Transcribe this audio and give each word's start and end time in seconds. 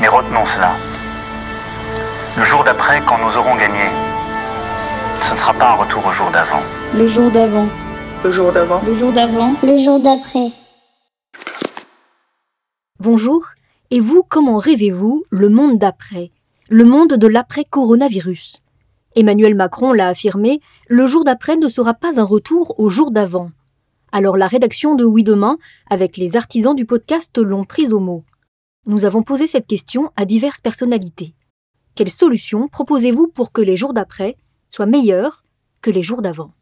Mais 0.00 0.08
retenons 0.08 0.46
cela. 0.46 0.76
Le 2.36 2.42
jour 2.42 2.64
d'après, 2.64 3.02
quand 3.06 3.18
nous 3.18 3.36
aurons 3.36 3.54
gagné, 3.56 3.84
ce 5.20 5.34
ne 5.34 5.38
sera 5.38 5.52
pas 5.52 5.72
un 5.72 5.74
retour 5.74 6.06
au 6.06 6.10
jour 6.10 6.30
d'avant. 6.30 6.62
Le 6.94 7.06
jour 7.06 7.30
d'avant. 7.30 7.68
Le 8.24 8.30
jour 8.30 8.50
d'avant. 8.50 8.80
Le 8.86 8.94
jour 8.94 9.12
d'avant. 9.12 9.54
Le 9.62 9.76
jour 9.76 10.00
d'après. 10.00 10.52
Bonjour. 12.98 13.48
Et 13.90 14.00
vous, 14.00 14.22
comment 14.26 14.56
rêvez-vous 14.56 15.24
le 15.28 15.50
monde 15.50 15.76
d'après? 15.76 16.30
Le 16.70 16.84
monde 16.84 17.14
de 17.14 17.26
l'après-coronavirus 17.26 18.62
Emmanuel 19.16 19.54
Macron 19.54 19.92
l'a 19.92 20.08
affirmé, 20.08 20.60
le 20.88 21.06
jour 21.08 21.24
d'après 21.24 21.56
ne 21.56 21.68
sera 21.68 21.92
pas 21.92 22.18
un 22.18 22.24
retour 22.24 22.78
au 22.78 22.88
jour 22.88 23.10
d'avant. 23.10 23.50
Alors 24.12 24.36
la 24.36 24.46
rédaction 24.46 24.94
de 24.94 25.04
Oui 25.04 25.24
Demain, 25.24 25.58
avec 25.90 26.16
les 26.16 26.36
artisans 26.36 26.74
du 26.74 26.86
podcast, 26.86 27.36
l'ont 27.36 27.64
prise 27.64 27.92
au 27.92 28.00
mot. 28.00 28.24
Nous 28.86 29.04
avons 29.04 29.22
posé 29.22 29.46
cette 29.46 29.66
question 29.66 30.10
à 30.16 30.24
diverses 30.24 30.62
personnalités. 30.62 31.34
Quelles 31.94 32.08
solutions 32.08 32.66
proposez-vous 32.66 33.28
pour 33.28 33.52
que 33.52 33.60
les 33.60 33.76
jours 33.76 33.92
d'après 33.92 34.36
soient 34.70 34.86
meilleurs 34.86 35.44
que 35.82 35.90
les 35.90 36.02
jours 36.02 36.22
d'avant? 36.22 36.52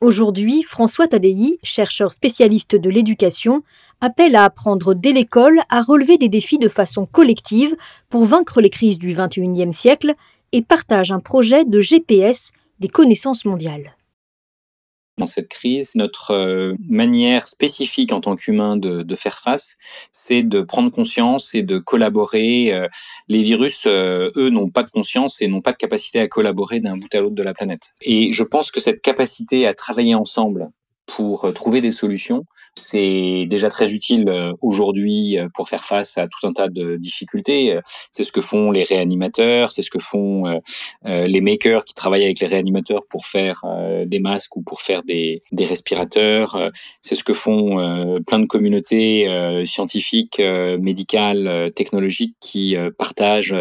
Aujourd'hui, 0.00 0.62
François 0.62 1.06
Tadei, 1.06 1.58
chercheur 1.62 2.10
spécialiste 2.10 2.74
de 2.74 2.88
l'éducation, 2.88 3.62
appelle 4.00 4.34
à 4.34 4.44
apprendre 4.44 4.94
dès 4.94 5.12
l'école 5.12 5.60
à 5.68 5.82
relever 5.82 6.16
des 6.16 6.30
défis 6.30 6.58
de 6.58 6.70
façon 6.70 7.04
collective 7.04 7.76
pour 8.08 8.24
vaincre 8.24 8.62
les 8.62 8.70
crises 8.70 8.98
du 8.98 9.14
XXIe 9.14 9.74
siècle 9.74 10.14
et 10.52 10.62
partage 10.62 11.12
un 11.12 11.20
projet 11.20 11.66
de 11.66 11.80
GPS 11.82 12.50
des 12.80 12.88
connaissances 12.88 13.44
mondiales. 13.44 13.94
Dans 15.18 15.26
cette 15.26 15.48
crise, 15.48 15.92
notre 15.94 16.30
euh, 16.30 16.74
manière 16.88 17.46
spécifique 17.46 18.14
en 18.14 18.20
tant 18.20 18.34
qu'humain 18.34 18.76
de, 18.76 19.02
de, 19.02 19.14
faire 19.14 19.38
face, 19.38 19.76
c'est 20.10 20.42
de 20.42 20.62
prendre 20.62 20.90
conscience 20.90 21.54
et 21.54 21.62
de 21.62 21.78
collaborer. 21.78 22.72
Euh, 22.72 22.88
les 23.28 23.42
virus, 23.42 23.84
euh, 23.86 24.30
eux, 24.36 24.48
n'ont 24.48 24.70
pas 24.70 24.82
de 24.82 24.90
conscience 24.90 25.42
et 25.42 25.48
n'ont 25.48 25.60
pas 25.60 25.72
de 25.72 25.76
capacité 25.76 26.18
à 26.18 26.28
collaborer 26.28 26.80
d'un 26.80 26.96
bout 26.96 27.14
à 27.14 27.20
l'autre 27.20 27.34
de 27.34 27.42
la 27.42 27.52
planète. 27.52 27.92
Et 28.00 28.32
je 28.32 28.42
pense 28.42 28.70
que 28.70 28.80
cette 28.80 29.02
capacité 29.02 29.66
à 29.66 29.74
travailler 29.74 30.14
ensemble 30.14 30.70
pour 31.06 31.44
euh, 31.44 31.52
trouver 31.52 31.80
des 31.80 31.90
solutions. 31.90 32.44
C'est 32.74 33.46
déjà 33.48 33.68
très 33.68 33.90
utile 33.92 34.28
euh, 34.28 34.52
aujourd'hui 34.60 35.38
euh, 35.38 35.48
pour 35.52 35.68
faire 35.68 35.84
face 35.84 36.16
à 36.18 36.26
tout 36.26 36.46
un 36.46 36.52
tas 36.52 36.68
de 36.68 36.96
difficultés. 36.96 37.78
C'est 38.10 38.24
ce 38.24 38.32
que 38.32 38.40
font 38.40 38.70
les 38.70 38.84
réanimateurs, 38.84 39.72
c'est 39.72 39.82
ce 39.82 39.90
que 39.90 39.98
font 39.98 40.60
les 41.04 41.40
makers 41.40 41.84
qui 41.84 41.94
travaillent 41.94 42.24
avec 42.24 42.40
les 42.40 42.46
réanimateurs 42.46 43.04
pour 43.08 43.26
faire 43.26 43.62
des 44.06 44.20
masques 44.20 44.56
ou 44.56 44.62
pour 44.62 44.80
faire 44.80 45.02
des, 45.02 45.42
respirateurs. 45.58 46.70
C'est 47.00 47.14
ce 47.14 47.24
que 47.24 47.32
font 47.32 48.20
plein 48.26 48.38
de 48.38 48.46
communautés 48.46 49.64
scientifiques, 49.64 50.40
médicales, 50.40 51.72
technologiques 51.74 52.36
qui 52.40 52.76
partagent 52.98 53.56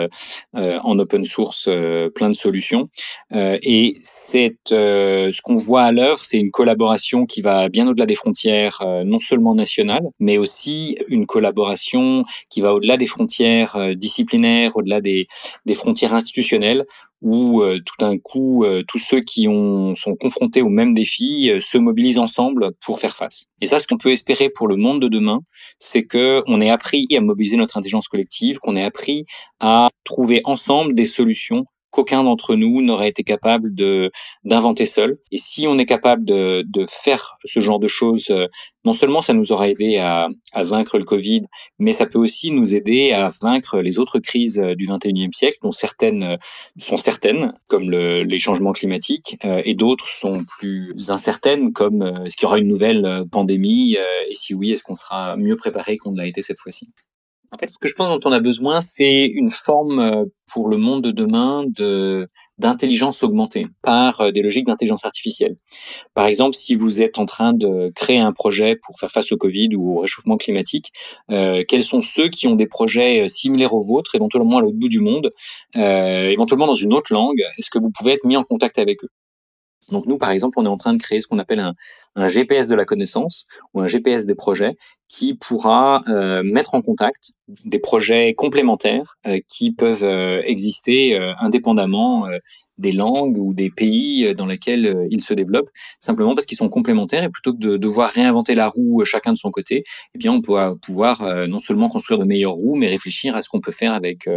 en 0.54 1.00
open 1.00 1.26
source 1.26 1.70
plein 2.16 2.30
de 2.30 2.36
solutions. 2.36 2.90
Et 3.34 3.96
c'est 4.02 4.56
ce 4.68 5.42
qu'on 5.42 5.56
voit 5.56 5.84
à 5.84 5.92
l'œuvre, 5.92 6.24
c'est 6.24 6.38
une 6.38 6.52
collaboration 6.52 7.26
qui 7.26 7.41
va 7.42 7.70
bien 7.70 7.88
au-delà 7.88 8.06
des 8.06 8.16
frontières, 8.16 8.82
euh, 8.82 9.04
non 9.04 9.20
seulement 9.20 9.56
nationales, 9.56 10.04
mais 10.20 10.38
aussi 10.38 10.98
une 11.08 11.26
collaboration 11.26 12.24
qui 12.50 12.62
va 12.62 12.74
au-delà 12.74 12.98
des 12.98 13.08
frontières 13.08 13.76
euh, 13.76 13.94
disciplinaires, 13.94 14.76
au-delà 14.76 15.02
des, 15.02 15.28
frontières 15.74 16.14
institutionnelles, 16.14 16.86
où 17.22 17.62
euh, 17.62 17.80
tout 17.86 17.96
d'un 18.00 18.18
coup, 18.18 18.66
tous 18.88 18.98
ceux 18.98 19.22
qui 19.22 19.48
ont, 19.48 19.96
sont 19.96 20.16
confrontés 20.16 20.62
aux 20.62 20.70
mêmes 20.70 20.94
défis 20.94 21.52
se 21.60 21.78
mobilisent 21.78 22.18
ensemble 22.18 22.72
pour 22.84 23.00
faire 23.00 23.16
face. 23.16 23.46
Et 23.62 23.68
ça, 23.68 23.80
ce 23.80 23.88
qu'on 23.88 23.98
peut 23.98 24.12
espérer 24.12 24.50
pour 24.50 24.68
le 24.68 24.76
monde 24.76 25.02
de 25.02 25.08
demain, 25.08 25.40
c'est 25.78 26.04
que 26.04 26.44
on 26.48 26.60
ait 26.62 26.70
appris 26.70 27.08
à 27.16 27.22
mobiliser 27.22 27.58
notre 27.58 27.78
intelligence 27.78 28.08
collective, 28.08 28.60
qu'on 28.60 28.76
ait 28.76 28.84
appris 28.84 29.26
à 29.60 29.90
trouver 30.04 30.42
ensemble 30.46 30.94
des 30.94 31.06
solutions 31.06 31.66
qu'aucun 31.92 32.24
d'entre 32.24 32.56
nous 32.56 32.82
n'aurait 32.82 33.10
été 33.10 33.24
capable 33.24 33.74
de 33.74 34.10
d'inventer 34.44 34.86
seul. 34.86 35.20
Et 35.32 35.38
si 35.38 35.68
on 35.68 35.78
est 35.78 35.86
capable 35.86 36.26
de, 36.26 36.64
de 36.68 36.86
faire 36.88 37.38
ce 37.46 37.60
genre 37.60 37.80
de 37.80 37.88
choses, 37.88 38.28
euh, 38.32 38.48
non 38.86 38.94
seulement 38.94 39.22
ça 39.22 39.34
nous 39.34 39.52
aura 39.52 39.70
aidé 39.70 39.98
à, 39.98 40.30
à 40.54 40.64
vaincre 40.64 40.98
le 40.98 41.04
Covid, 41.04 41.44
mais 41.78 41.94
ça 41.94 42.08
peut 42.08 42.18
aussi 42.18 42.52
nous 42.52 42.76
aider 42.76 43.12
à 43.12 43.30
vaincre 43.42 43.80
les 43.82 44.00
autres 44.00 44.20
crises 44.20 44.60
euh, 44.60 44.74
du 44.74 44.88
21e 44.88 45.34
siècle, 45.34 45.58
dont 45.62 45.72
certaines 45.72 46.24
euh, 46.24 46.38
sont 46.78 46.98
certaines, 46.98 47.54
comme 47.68 47.92
le, 47.92 48.24
les 48.24 48.40
changements 48.40 48.72
climatiques, 48.72 49.38
et 49.44 49.74
d'autres 49.76 50.08
sont 50.08 50.42
plus 50.58 50.94
incertaines, 51.10 51.74
comme 51.74 52.02
est-ce 52.26 52.36
qu'il 52.36 52.44
y 52.44 52.48
aura 52.48 52.60
une 52.60 52.68
nouvelle 52.68 53.26
pandémie, 53.32 53.94
et 53.94 54.34
si 54.34 54.54
oui, 54.54 54.72
est-ce 54.72 54.84
qu'on 54.84 54.96
sera 54.96 55.36
mieux 55.36 55.56
préparé 55.56 55.98
qu'on 55.98 56.12
ne 56.12 56.18
l'a 56.18 56.28
été 56.28 56.42
cette 56.42 56.60
fois-ci? 56.60 56.90
En 57.54 57.58
fait, 57.58 57.70
ce 57.70 57.78
que 57.78 57.90
je 57.90 57.96
pense 57.96 58.08
dont 58.08 58.30
on 58.30 58.32
a 58.32 58.40
besoin, 58.40 58.80
c'est 58.80 59.26
une 59.26 59.50
forme 59.50 60.00
euh, 60.00 60.24
pour 60.54 60.70
le 60.70 60.78
monde 60.78 61.04
de 61.04 61.12
demain 61.12 61.66
de 61.68 62.30
d'intelligence 62.58 63.24
augmentée 63.24 63.68
par 63.84 64.22
euh, 64.22 64.32
des 64.32 64.42
logiques 64.42 64.68
d'intelligence 64.68 65.04
artificielle. 65.04 65.58
Par 66.14 66.28
exemple, 66.28 66.56
si 66.56 66.76
vous 66.76 67.02
êtes 67.02 67.20
en 67.20 67.26
train 67.26 67.54
de 67.54 67.92
créer 67.96 68.20
un 68.20 68.32
projet 68.32 68.78
pour 68.86 68.98
faire 69.00 69.12
face 69.12 69.34
au 69.34 69.38
Covid 69.38 69.76
ou 69.76 69.98
au 69.98 70.02
réchauffement 70.02 70.38
climatique, 70.38 70.94
euh, 71.32 71.64
quels 71.68 71.84
sont 71.84 72.02
ceux 72.02 72.30
qui 72.30 72.48
ont 72.48 72.56
des 72.56 72.68
projets 72.68 73.28
similaires 73.28 73.74
aux 73.74 73.82
vôtres, 73.82 74.16
éventuellement 74.16 74.60
à 74.60 74.62
l'autre 74.62 74.78
bout 74.78 74.90
du 74.90 75.02
monde, 75.02 75.32
euh, 75.76 76.30
éventuellement 76.30 76.68
dans 76.68 76.74
une 76.74 76.94
autre 76.94 77.14
langue 77.14 77.42
Est-ce 77.58 77.70
que 77.70 77.80
vous 77.80 77.92
pouvez 77.92 78.14
être 78.14 78.26
mis 78.26 78.38
en 78.38 78.44
contact 78.44 78.80
avec 78.80 79.04
eux? 79.04 79.10
Donc 79.90 80.06
nous, 80.06 80.18
par 80.18 80.32
exemple, 80.32 80.60
on 80.60 80.66
est 80.66 80.70
en 80.70 80.78
train 80.78 80.94
de 80.94 81.02
créer 81.02 81.22
ce 81.22 81.28
qu'on 81.28 81.40
appelle 81.40 81.60
un, 82.16 82.28
GPS 82.28 82.68
de 82.68 82.76
la 82.76 82.86
connaissance 82.86 83.46
ou 83.74 83.82
un 83.82 83.88
GPS 83.88 84.26
des 84.26 84.36
projets 84.36 84.76
qui 85.08 85.34
pourra 85.34 86.02
euh, 86.08 86.44
mettre 86.44 86.76
en 86.76 86.82
contact 86.82 87.32
des 87.66 87.80
projets 87.80 88.34
complémentaires 88.36 89.16
euh, 89.26 89.40
qui 89.48 89.72
peuvent 89.72 90.04
euh, 90.04 90.42
exister 90.44 91.18
indépendamment 91.40 92.26
des 92.78 92.92
langues 92.92 93.38
ou 93.38 93.54
des 93.54 93.70
pays 93.70 94.26
euh, 94.26 94.34
dans 94.34 94.46
lesquels 94.46 94.86
euh, 94.86 95.08
ils 95.10 95.22
se 95.22 95.34
développent, 95.34 95.70
simplement 96.00 96.36
parce 96.36 96.46
qu'ils 96.46 96.58
sont 96.58 96.70
complémentaires 96.70 97.24
et 97.24 97.30
plutôt 97.30 97.54
que 97.54 97.60
de 97.60 97.78
devoir 97.78 98.10
réinventer 98.10 98.56
la 98.56 98.68
roue 98.68 99.02
euh, 99.02 99.06
chacun 99.06 99.34
de 99.34 99.38
son 99.38 99.52
côté, 99.52 99.84
eh 100.16 100.18
bien 100.18 100.32
on 100.32 100.42
pourra 100.42 100.76
pouvoir 100.76 101.48
non 101.48 101.60
seulement 101.60 101.90
construire 101.90 102.20
de 102.20 102.26
meilleures 102.26 102.54
roues, 102.54 102.76
mais 102.76 102.88
réfléchir 102.88 103.36
à 103.36 103.42
ce 103.42 103.50
qu'on 103.50 103.62
peut 103.62 103.72
faire 103.72 103.94
avec 103.94 104.28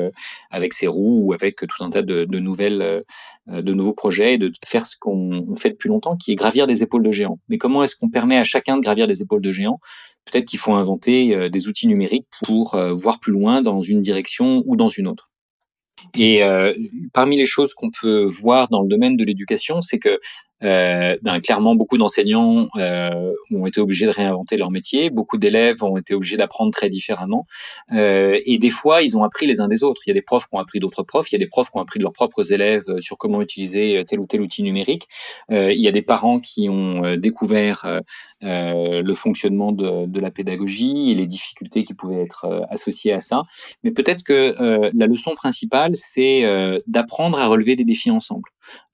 avec 0.50 0.72
ces 0.72 0.86
roues 0.86 1.22
ou 1.24 1.32
avec 1.32 1.56
tout 1.56 1.84
un 1.84 1.90
tas 1.90 2.02
de, 2.02 2.24
de 2.24 2.38
nouvelles 2.38 3.04
de 3.46 3.72
nouveaux 3.72 3.92
projets, 3.92 4.38
de 4.38 4.52
faire 4.64 4.86
ce 4.86 4.96
qu'on 4.98 5.54
fait 5.56 5.70
depuis 5.70 5.88
longtemps, 5.88 6.16
qui 6.16 6.32
est 6.32 6.34
gravir 6.34 6.66
des 6.66 6.82
épaules 6.82 7.02
de 7.02 7.12
géants. 7.12 7.38
Mais 7.48 7.58
comment 7.58 7.82
est-ce 7.82 7.96
qu'on 7.96 8.10
permet 8.10 8.38
à 8.38 8.44
chacun 8.44 8.76
de 8.76 8.82
gravir 8.82 9.06
des 9.06 9.22
épaules 9.22 9.42
de 9.42 9.52
géants? 9.52 9.78
Peut-être 10.24 10.46
qu'il 10.46 10.58
faut 10.58 10.74
inventer 10.74 11.48
des 11.50 11.68
outils 11.68 11.86
numériques 11.86 12.26
pour 12.44 12.76
voir 12.92 13.20
plus 13.20 13.32
loin 13.32 13.62
dans 13.62 13.80
une 13.80 14.00
direction 14.00 14.62
ou 14.66 14.76
dans 14.76 14.88
une 14.88 15.08
autre. 15.08 15.33
Et 16.16 16.42
euh, 16.42 16.72
parmi 17.12 17.36
les 17.36 17.46
choses 17.46 17.74
qu'on 17.74 17.90
peut 17.90 18.24
voir 18.24 18.68
dans 18.68 18.82
le 18.82 18.88
domaine 18.88 19.16
de 19.16 19.24
l'éducation, 19.24 19.82
c'est 19.82 19.98
que 19.98 20.20
euh, 20.62 21.16
ben, 21.22 21.40
clairement, 21.40 21.74
beaucoup 21.74 21.98
d'enseignants 21.98 22.68
euh, 22.76 23.32
ont 23.52 23.66
été 23.66 23.80
obligés 23.80 24.06
de 24.06 24.10
réinventer 24.10 24.56
leur 24.56 24.70
métier. 24.70 25.10
Beaucoup 25.10 25.38
d'élèves 25.38 25.82
ont 25.82 25.96
été 25.96 26.14
obligés 26.14 26.36
d'apprendre 26.36 26.72
très 26.72 26.88
différemment. 26.88 27.44
Euh, 27.92 28.40
et 28.44 28.58
des 28.58 28.70
fois, 28.70 29.02
ils 29.02 29.16
ont 29.16 29.24
appris 29.24 29.46
les 29.46 29.60
uns 29.60 29.68
des 29.68 29.84
autres. 29.84 30.02
Il 30.06 30.10
y 30.10 30.12
a 30.12 30.14
des 30.14 30.22
profs 30.22 30.46
qui 30.46 30.54
ont 30.54 30.58
appris 30.58 30.80
d'autres 30.80 31.02
profs. 31.02 31.30
Il 31.30 31.34
y 31.34 31.36
a 31.36 31.38
des 31.38 31.48
profs 31.48 31.70
qui 31.70 31.76
ont 31.76 31.80
appris 31.80 31.98
de 31.98 32.04
leurs 32.04 32.12
propres 32.12 32.52
élèves 32.52 32.84
euh, 32.88 33.00
sur 33.00 33.18
comment 33.18 33.42
utiliser 33.42 34.02
tel 34.06 34.20
ou 34.20 34.26
tel 34.26 34.40
outil 34.40 34.62
numérique. 34.62 35.08
Euh, 35.50 35.72
il 35.72 35.80
y 35.80 35.88
a 35.88 35.92
des 35.92 36.02
parents 36.02 36.40
qui 36.40 36.68
ont 36.68 37.04
euh, 37.04 37.16
découvert 37.16 38.00
le 38.42 39.14
fonctionnement 39.14 39.72
de, 39.72 40.06
de, 40.06 40.20
la 40.20 40.30
pédagogie 40.30 41.10
et 41.10 41.14
les 41.14 41.26
difficultés 41.26 41.82
qui 41.82 41.94
pouvaient 41.94 42.22
être 42.22 42.66
associées 42.70 43.12
à 43.12 43.20
ça. 43.20 43.42
Mais 43.82 43.90
peut-être 43.90 44.22
que 44.22 44.54
la 44.94 45.06
leçon 45.06 45.34
principale, 45.34 45.92
c'est 45.94 46.42
d'apprendre 46.86 47.38
à 47.38 47.46
relever 47.46 47.76
des 47.76 47.84
défis 47.84 48.10
ensemble. 48.10 48.44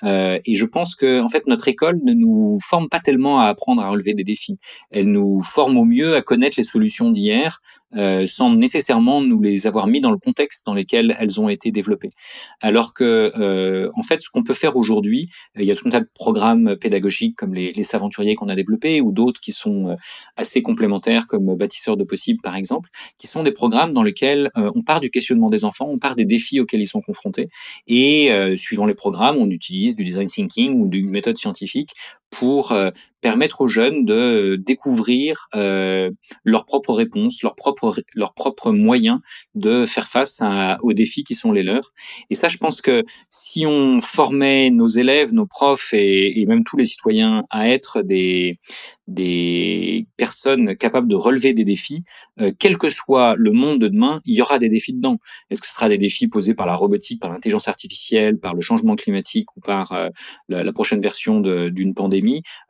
Et 0.02 0.54
je 0.54 0.64
pense 0.64 0.94
que, 0.94 1.20
en 1.20 1.28
fait, 1.28 1.46
notre 1.46 1.68
école 1.68 2.00
ne 2.04 2.12
nous 2.12 2.58
forme 2.62 2.88
pas 2.88 3.00
tellement 3.00 3.40
à 3.40 3.46
apprendre 3.46 3.82
à 3.82 3.90
relever 3.90 4.14
des 4.14 4.24
défis. 4.24 4.58
Elle 4.90 5.10
nous 5.10 5.40
forme 5.42 5.76
au 5.76 5.84
mieux 5.84 6.16
à 6.16 6.22
connaître 6.22 6.56
les 6.58 6.64
solutions 6.64 7.10
d'hier, 7.10 7.60
euh, 7.96 8.26
sans 8.26 8.54
nécessairement 8.54 9.20
nous 9.20 9.40
les 9.40 9.66
avoir 9.66 9.86
mis 9.86 10.00
dans 10.00 10.12
le 10.12 10.18
contexte 10.18 10.64
dans 10.64 10.74
lequel 10.74 11.16
elles 11.18 11.40
ont 11.40 11.48
été 11.48 11.72
développées. 11.72 12.12
Alors 12.60 12.94
que, 12.94 13.32
euh, 13.36 13.90
en 13.94 14.02
fait, 14.02 14.20
ce 14.20 14.30
qu'on 14.30 14.44
peut 14.44 14.54
faire 14.54 14.76
aujourd'hui, 14.76 15.28
il 15.56 15.64
y 15.64 15.72
a 15.72 15.76
tout 15.76 15.88
un 15.88 15.90
tas 15.90 16.00
de 16.00 16.08
programmes 16.14 16.76
pédagogiques 16.76 17.36
comme 17.36 17.54
les, 17.54 17.72
les 17.72 17.82
Saventuriers 17.82 18.36
qu'on 18.36 18.48
a 18.48 18.54
développés 18.54 19.00
ou 19.00 19.12
d'autres 19.12 19.40
qui 19.40 19.52
sont 19.52 19.88
euh, 19.88 19.96
assez 20.36 20.62
complémentaires 20.62 21.26
comme 21.26 21.54
Bâtisseurs 21.56 21.96
de 21.96 22.04
possibles, 22.04 22.40
par 22.42 22.56
exemple, 22.56 22.88
qui 23.18 23.26
sont 23.26 23.42
des 23.42 23.52
programmes 23.52 23.92
dans 23.92 24.02
lesquels 24.02 24.50
euh, 24.56 24.70
on 24.74 24.82
part 24.82 25.00
du 25.00 25.10
questionnement 25.10 25.50
des 25.50 25.64
enfants, 25.64 25.88
on 25.88 25.98
part 25.98 26.14
des 26.14 26.24
défis 26.24 26.60
auxquels 26.60 26.80
ils 26.80 26.86
sont 26.86 27.00
confrontés 27.00 27.48
et, 27.86 28.30
euh, 28.30 28.56
suivant 28.56 28.86
les 28.86 28.94
programmes, 28.94 29.36
on 29.36 29.46
utilise 29.60 29.94
du 29.94 30.04
design 30.04 30.26
thinking 30.26 30.72
ou 30.74 30.88
d'une 30.88 31.10
méthode 31.10 31.36
scientifique 31.36 31.94
pour 32.30 32.72
permettre 33.20 33.60
aux 33.60 33.68
jeunes 33.68 34.04
de 34.04 34.56
découvrir 34.56 35.48
euh, 35.54 36.10
leurs 36.44 36.64
propres 36.64 36.94
réponses, 36.94 37.42
leurs 37.42 37.54
propres 37.54 37.94
leurs 38.14 38.34
propres 38.34 38.72
moyens 38.72 39.20
de 39.54 39.84
faire 39.84 40.08
face 40.08 40.42
aux 40.82 40.92
défis 40.92 41.24
qui 41.24 41.34
sont 41.34 41.52
les 41.52 41.62
leurs. 41.62 41.92
Et 42.30 42.34
ça, 42.34 42.48
je 42.48 42.56
pense 42.56 42.80
que 42.80 43.04
si 43.28 43.66
on 43.66 44.00
formait 44.00 44.70
nos 44.70 44.88
élèves, 44.88 45.32
nos 45.32 45.46
profs 45.46 45.92
et, 45.92 46.44
même 46.46 46.64
tous 46.64 46.76
les 46.76 46.86
citoyens 46.86 47.44
à 47.50 47.68
être 47.68 48.02
des 48.02 48.58
des 49.06 50.06
personnes 50.16 50.76
capables 50.76 51.08
de 51.08 51.16
relever 51.16 51.52
des 51.52 51.64
défis, 51.64 52.04
euh, 52.40 52.52
quel 52.56 52.78
que 52.78 52.90
soit 52.90 53.34
le 53.36 53.50
monde 53.50 53.80
de 53.80 53.88
demain, 53.88 54.20
il 54.24 54.36
y 54.36 54.40
aura 54.40 54.60
des 54.60 54.68
défis 54.68 54.92
dedans. 54.92 55.18
Est-ce 55.50 55.60
que 55.60 55.66
ce 55.66 55.74
sera 55.74 55.88
des 55.88 55.98
défis 55.98 56.28
posés 56.28 56.54
par 56.54 56.66
la 56.66 56.76
robotique, 56.76 57.20
par 57.20 57.28
l'intelligence 57.28 57.66
artificielle, 57.66 58.38
par 58.38 58.54
le 58.54 58.60
changement 58.60 58.94
climatique 58.94 59.48
ou 59.56 59.60
par 59.60 59.90
euh, 59.92 60.10
la, 60.48 60.72
prochaine 60.72 61.00
version 61.00 61.40
d'une 61.40 61.94
pandémie 61.94 62.19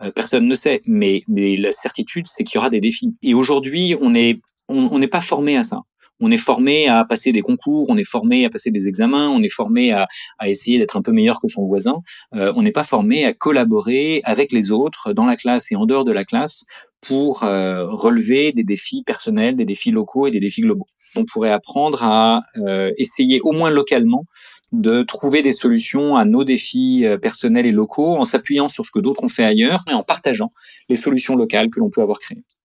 euh, 0.02 0.10
Personne 0.10 0.46
ne 0.46 0.54
sait. 0.54 0.82
Mais, 0.86 1.22
la 1.28 1.72
certitude, 1.72 2.26
c'est 2.26 2.44
qu'il 2.44 2.56
y 2.56 2.58
aura 2.58 2.70
des 2.70 2.80
défis. 2.80 3.14
Et 3.22 3.34
aujourd'hui, 3.34 3.96
on 4.00 4.14
est 4.14 4.40
on 4.72 5.00
n'est 5.00 5.08
pas 5.08 5.20
formé 5.20 5.56
à 5.56 5.64
ça 5.64 5.80
on 6.20 6.30
est 6.30 6.36
formé 6.36 6.86
à 6.86 7.04
passer 7.04 7.32
des 7.32 7.40
concours, 7.40 7.86
on 7.88 7.96
est 7.96 8.04
formé 8.04 8.44
à 8.44 8.50
passer 8.50 8.70
des 8.70 8.88
examens, 8.88 9.28
on 9.28 9.42
est 9.42 9.48
formé 9.48 9.92
à, 9.92 10.06
essayer 10.44 10.78
d'être 10.78 10.96
un 10.96 11.02
peu 11.02 11.12
meilleur 11.12 11.40
que 11.40 11.48
son 11.48 11.66
voisin. 11.66 11.96
Euh, 12.34 12.52
on 12.56 12.62
n'est 12.62 12.72
pas 12.72 12.84
formé 12.84 13.24
à 13.24 13.32
collaborer 13.32 14.20
avec 14.24 14.52
les 14.52 14.70
autres 14.70 15.12
dans 15.12 15.26
la 15.26 15.36
classe 15.36 15.72
et 15.72 15.76
en 15.76 15.86
dehors 15.86 16.04
de 16.04 16.12
la 16.12 16.24
classe 16.24 16.64
pour 17.00 17.44
euh, 17.44 17.86
relever 17.86 18.52
des 18.52 18.64
défis 18.64 19.02
personnels, 19.04 19.56
des 19.56 19.64
défis 19.64 19.90
locaux 19.90 20.26
et 20.26 20.30
des 20.30 20.40
défis 20.40 20.60
globaux. 20.60 20.86
On 21.16 21.24
pourrait 21.24 21.50
apprendre 21.50 22.04
à 22.04 22.40
essayer 22.96 23.40
au 23.40 23.50
moins 23.50 23.70
localement 23.70 24.24
de 24.72 25.02
trouver 25.02 25.42
des 25.42 25.52
solutions 25.52 26.16
à 26.16 26.24
nos 26.24 26.44
défis 26.44 27.04
euh, 27.04 27.18
personnels 27.18 27.66
et 27.66 27.72
locaux 27.72 28.16
en 28.16 28.24
s'appuyant 28.24 28.68
sur 28.68 28.84
ce 28.84 28.90
que 28.90 29.00
d'autres 29.00 29.24
ont 29.24 29.28
fait 29.28 29.44
ailleurs 29.44 29.84
et 29.90 29.94
en 29.94 30.02
partageant 30.02 30.50
les 30.88 30.96
solutions 30.96 31.34
locales 31.34 31.70
que 31.70 31.80
l'on 31.80 31.90
peut 31.90 32.02
avoir 32.02 32.18
créées. 32.18 32.44